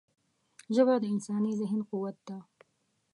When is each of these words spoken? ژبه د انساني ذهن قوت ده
ژبه 0.75 0.93
د 1.01 1.05
انساني 1.13 1.51
ذهن 1.59 1.79
قوت 1.89 2.17
ده 2.27 2.37